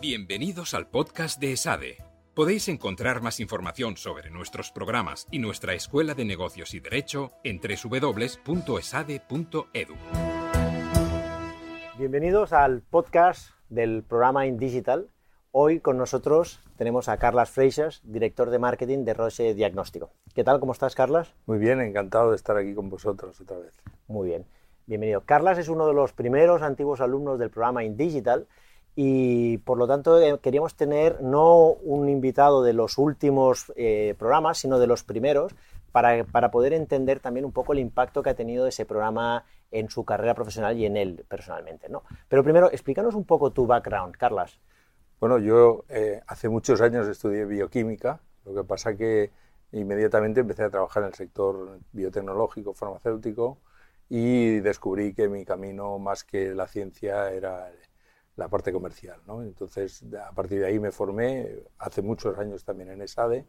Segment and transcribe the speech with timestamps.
[0.00, 1.96] Bienvenidos al podcast de ESADE.
[2.32, 7.58] Podéis encontrar más información sobre nuestros programas y nuestra Escuela de Negocios y Derecho en
[7.58, 8.34] www.esade.edu.
[11.98, 15.10] Bienvenidos al podcast del programa In Digital.
[15.50, 20.12] Hoy con nosotros tenemos a Carlas Freixas, director de marketing de Roche Diagnóstico.
[20.32, 20.60] ¿Qué tal?
[20.60, 21.34] ¿Cómo estás, Carlas?
[21.46, 23.74] Muy bien, encantado de estar aquí con vosotros otra vez.
[24.06, 24.46] Muy bien,
[24.86, 25.22] bienvenido.
[25.22, 28.46] Carlas es uno de los primeros antiguos alumnos del programa In Digital
[29.00, 34.58] y por lo tanto eh, queríamos tener no un invitado de los últimos eh, programas,
[34.58, 35.54] sino de los primeros,
[35.92, 39.88] para, para, poder entender también un poco el impacto que ha tenido ese programa en
[39.88, 41.88] su carrera profesional y en él personalmente.
[41.88, 42.02] ¿no?
[42.28, 44.58] Pero primero, explícanos un poco tu background, Carlas.
[45.20, 49.30] Bueno, yo eh, hace muchos años estudié bioquímica, lo que pasa que
[49.70, 53.58] inmediatamente empecé a trabajar en el sector biotecnológico, farmacéutico,
[54.08, 57.70] y descubrí que mi camino más que la ciencia era
[58.38, 59.20] la parte comercial.
[59.26, 59.42] ¿no?
[59.42, 63.44] Entonces, a partir de ahí me formé, hace muchos años también en ESADE,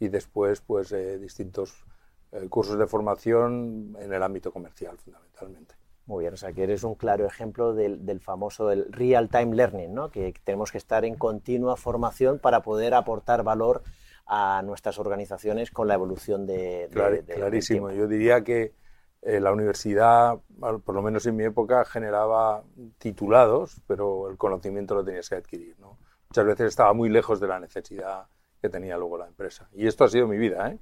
[0.00, 1.84] y después pues eh, distintos
[2.32, 5.76] eh, cursos de formación en el ámbito comercial, fundamentalmente.
[6.06, 9.94] Muy bien, o sea que eres un claro ejemplo del, del famoso el real-time learning,
[9.94, 10.10] ¿no?
[10.10, 13.84] que tenemos que estar en continua formación para poder aportar valor
[14.26, 16.88] a nuestras organizaciones con la evolución de...
[16.88, 18.74] de, Clar, de clarísimo, yo diría que
[19.22, 22.64] eh, la universidad, por lo menos en mi época, generaba
[22.98, 25.78] titulados, pero el conocimiento lo tenías que adquirir.
[25.78, 25.96] ¿no?
[26.28, 28.26] Muchas veces estaba muy lejos de la necesidad
[28.60, 29.68] que tenía luego la empresa.
[29.74, 30.78] Y esto ha sido mi vida, ¿eh?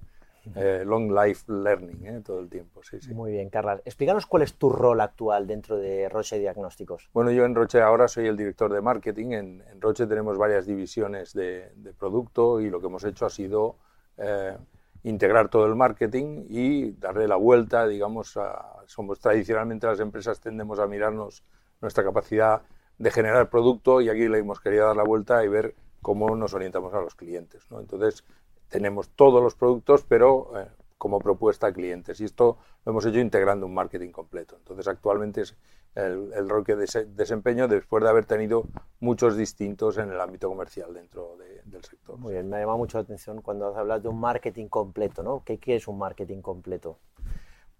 [0.55, 2.20] eh long life learning, ¿eh?
[2.24, 2.83] todo el tiempo.
[2.83, 3.12] Sí, sí.
[3.12, 3.83] Muy bien, Carlas.
[3.84, 7.11] Explícanos cuál es tu rol actual dentro de Roche Diagnósticos.
[7.12, 9.33] Bueno, yo en Roche ahora soy el director de marketing.
[9.33, 13.30] En, en Roche tenemos varias divisiones de, de, producto y lo que hemos hecho ha
[13.30, 13.77] sido
[14.16, 14.56] eh,
[15.03, 20.79] integrar todo el marketing y darle la vuelta, digamos, a, somos tradicionalmente las empresas tendemos
[20.79, 21.42] a mirarnos
[21.81, 22.62] nuestra capacidad
[22.98, 26.53] de generar producto y aquí le hemos querido dar la vuelta y ver cómo nos
[26.53, 27.70] orientamos a los clientes.
[27.70, 27.81] ¿no?
[27.81, 28.25] Entonces,
[28.69, 32.20] tenemos todos los productos, pero eh, como propuesta a clientes.
[32.20, 34.57] Y esto lo hemos hecho integrando un marketing completo.
[34.58, 35.57] Entonces, actualmente es
[35.95, 38.64] el, el rol que des desempeño después de haber tenido
[39.01, 41.39] muchos distintos en el ámbito comercial dentro de,
[41.70, 42.19] del sector.
[42.19, 45.23] Muy bien, me ha llamado mucho la atención cuando has hablado de un marketing completo,
[45.23, 45.42] ¿no?
[45.45, 46.98] ¿Qué, qué es un marketing completo?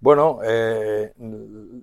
[0.01, 1.13] Bueno, eh,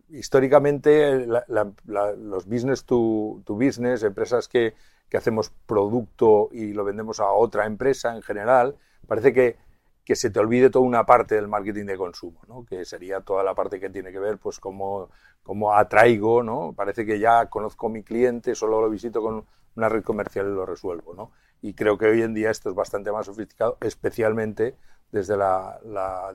[0.10, 4.74] históricamente la, la, la, los business to, to business, empresas que,
[5.08, 8.76] que, hacemos producto y lo vendemos a otra empresa en general,
[9.06, 9.58] parece que,
[10.04, 12.66] que, se te olvide toda una parte del marketing de consumo, ¿no?
[12.66, 15.10] que sería toda la parte que tiene que ver pues cómo,
[15.44, 16.74] cómo atraigo, ¿no?
[16.76, 20.56] parece que ya conozco a mi cliente, solo lo visito con una red comercial y
[20.56, 21.14] lo resuelvo.
[21.14, 21.32] ¿no?
[21.62, 24.76] Y creo que hoy en día esto es bastante más sofisticado, especialmente
[25.12, 25.80] desde la,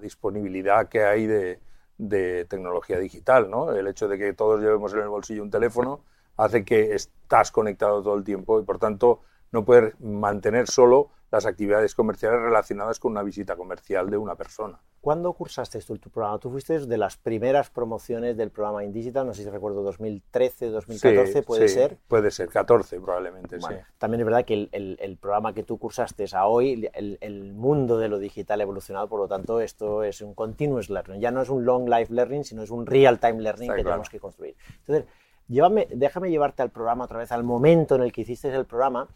[0.00, 1.60] disponibilidad que hay de,
[1.98, 3.72] de tecnología digital, ¿no?
[3.72, 6.04] El hecho de que todos llevemos en el bolsillo un teléfono
[6.36, 9.20] hace que estás conectado todo el tiempo y por tanto
[9.52, 14.78] no puedes mantener solo las actividades comerciales relacionadas con una visita comercial de una persona.
[15.00, 16.38] ¿Cuándo cursaste tú tu programa?
[16.38, 21.32] Tú fuiste de las primeras promociones del programa InDigital, no sé si recuerdo, 2013, 2014,
[21.32, 21.96] sí, ¿puede sí, ser?
[22.06, 23.84] Puede ser, 14 probablemente, bueno, sí.
[23.98, 27.52] También es verdad que el, el, el, programa que tú cursaste a hoy, el, el,
[27.54, 31.30] mundo de lo digital ha evolucionado, por lo tanto esto es un continuous learning, ya
[31.30, 33.94] no es un long life learning, sino es un real time learning Está que claro.
[33.94, 34.54] tenemos que construir.
[34.80, 35.06] Entonces,
[35.48, 39.08] llévame, déjame llevarte al programa otra vez, al momento en el que hiciste el programa,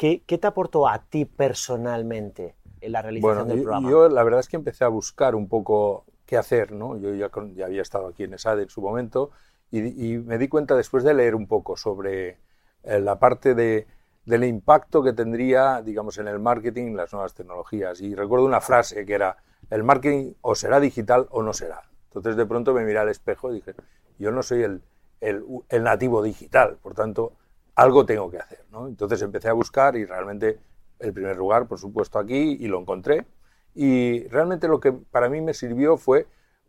[0.00, 3.90] ¿Qué, ¿Qué, te aportó a ti personalmente en la realización bueno, del yo, programa?
[3.90, 6.96] Yo la verdad es que empecé a buscar un poco qué hacer, ¿no?
[6.96, 9.30] Yo ya, con, ya había estado aquí en ESAD en su momento
[9.70, 9.80] y,
[10.12, 12.38] y, me di cuenta después de leer un poco sobre
[12.82, 13.88] eh, la parte de,
[14.24, 18.00] del impacto que tendría, digamos, en el marketing las nuevas tecnologías.
[18.00, 19.36] Y recuerdo una frase que era,
[19.68, 21.82] el marketing o será digital o no será.
[22.04, 23.74] Entonces de pronto me miré al espejo y dije,
[24.18, 24.80] yo no soy el,
[25.20, 27.34] el, el nativo digital, por tanto,
[27.80, 28.64] algo tengo que hacer.
[28.70, 28.88] ¿no?
[28.88, 30.58] Entonces empecé a buscar y realmente
[30.98, 33.26] el primer lugar, por supuesto, aquí y lo encontré.
[33.74, 36.26] Y realmente lo que para mí me sirvió fue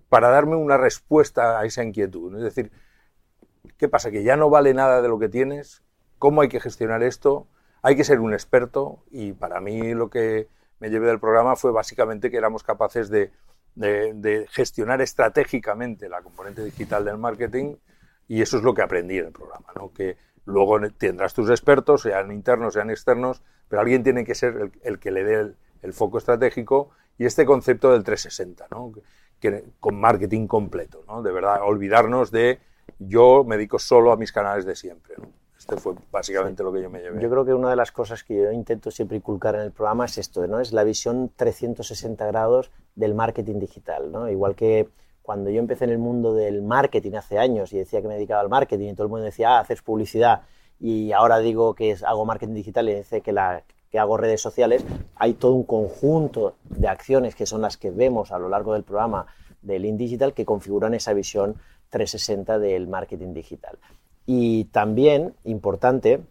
[0.08, 2.32] para darme una respuesta a esa inquietud.
[2.32, 2.38] ¿no?
[2.38, 2.72] Es decir,
[3.78, 4.10] ¿qué pasa?
[4.10, 5.84] Que ya no vale nada de lo que tienes,
[6.18, 7.46] ¿cómo hay que gestionar esto?
[7.82, 10.48] Hay que ser un experto y para mí lo que
[10.80, 13.32] me llevé del programa fue básicamente que éramos capaces de,
[13.76, 17.76] de, de gestionar estratégicamente la componente digital del marketing
[18.30, 19.92] y eso es lo que aprendí en el programa, ¿no?
[19.92, 20.16] que
[20.46, 25.00] Luego tendrás tus expertos, sean internos, sean externos, pero alguien tiene que ser el, el
[25.00, 28.92] que le dé el, el, foco estratégico y este concepto del 360, ¿no?
[29.40, 31.22] que, con marketing completo, ¿no?
[31.22, 32.60] de verdad, olvidarnos de
[33.00, 35.16] yo me dedico solo a mis canales de siempre.
[35.18, 35.30] ¿no?
[35.58, 36.64] Este fue básicamente sí.
[36.64, 37.22] lo que yo me llevé.
[37.22, 40.06] Yo creo que una de las cosas que yo intento siempre inculcar en el programa
[40.06, 40.60] es esto, ¿no?
[40.60, 44.12] es la visión 360 grados del marketing digital.
[44.12, 44.30] ¿no?
[44.30, 44.90] Igual que
[45.22, 48.42] cuando yo empecé en el mundo del marketing hace años y decía que me dedicaba
[48.42, 50.42] al marketing y todo el mundo decía, ah, haces publicidad.
[50.80, 53.32] y ahora digo que hago marketing digital y dice que,
[54.00, 54.84] hago redes sociales,
[55.16, 58.84] hay todo un conjunto de acciones que son las que vemos a lo largo del
[58.84, 59.28] programa
[59.62, 61.56] de Lean Digital que configuran esa visión
[61.90, 63.78] 360 del marketing digital.
[64.26, 66.22] Y también, importante,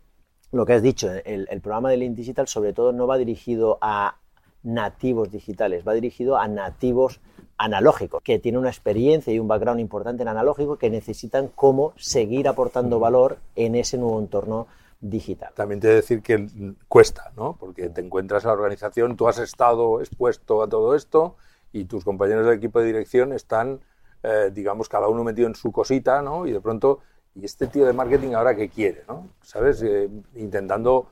[0.52, 3.78] lo que has dicho, el, el programa de Lean Digital sobre todo no va dirigido
[3.80, 4.16] a
[4.62, 7.20] nativos digitales, va dirigido a nativos
[7.60, 12.48] analógicos, que tienen una experiencia y un background importante en analógico, que necesitan cómo seguir
[12.48, 14.66] aportando valor en ese nuevo entorno
[14.98, 15.52] digital.
[15.54, 16.48] También te he de decir que
[16.88, 17.56] cuesta, ¿no?
[17.60, 21.36] Porque te encuentras en la organización, tú has estado expuesto a todo esto
[21.70, 23.80] y tus compañeros del equipo de dirección están,
[24.22, 26.46] eh, digamos, cada uno metido en su cosita, ¿no?
[26.46, 27.00] Y de pronto,
[27.34, 29.28] ¿y este tío de marketing ahora qué quiere, ¿no?
[29.42, 29.82] ¿Sabes?
[29.82, 31.08] Eh, intentando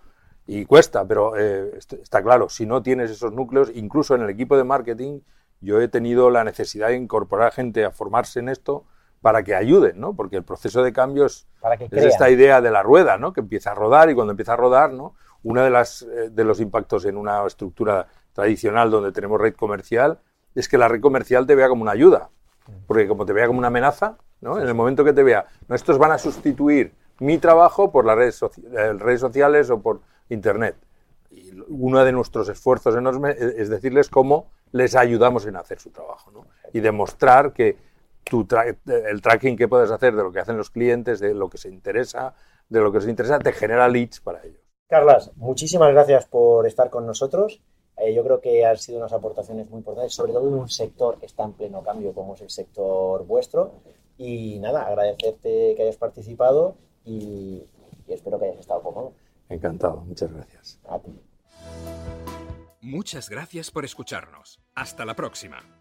[0.47, 4.57] y cuesta, pero eh, está claro, si no tienes esos núcleos, incluso en el equipo
[4.57, 5.21] de marketing,
[5.61, 8.85] yo he tenido la necesidad de incorporar gente a formarse en esto
[9.21, 10.15] para que ayuden, ¿no?
[10.15, 11.47] Porque el proceso de cambio es,
[11.91, 13.33] esta idea de la rueda, ¿no?
[13.33, 15.15] Que empieza a rodar y cuando empieza a rodar, ¿no?
[15.43, 20.21] Uno de, las, eh, de los impactos en una estructura tradicional donde tenemos red comercial
[20.55, 22.31] es que la red comercial te vea como una ayuda.
[22.87, 24.61] Porque como te vea como una amenaza, ¿no?
[24.61, 28.17] En el momento que te vea, no, estos van a sustituir mi trabajo por las
[28.17, 30.77] redes, eh, redes sociales o por Internet.
[31.31, 36.31] Y uno de nuestros esfuerzos enormes es decirles cómo les ayudamos en hacer su trabajo
[36.31, 36.47] ¿no?
[36.73, 37.77] y demostrar que
[38.25, 38.47] tu
[38.87, 41.69] el tracking que puedes hacer de lo que hacen los clientes, de lo que se
[41.69, 42.35] interesa,
[42.69, 44.61] de lo que les interesa, te genera leads para ellos.
[44.89, 47.61] Carlas, muchísimas gracias por estar con nosotros.
[47.97, 51.19] Eh, yo creo que han sido unas aportaciones muy importantes, sobre todo en un sector
[51.19, 53.73] que está en pleno cambio como es el sector vuestro.
[54.17, 57.63] Y nada, agradecerte que hayas participado y,
[58.07, 59.13] y espero que hayas estado cómodo.
[59.49, 60.79] Encantado, muchas gracias.
[62.81, 64.61] Muchas gracias por escucharnos.
[64.75, 65.78] Hasta la próxima.